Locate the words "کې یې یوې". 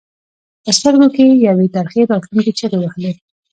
1.15-1.67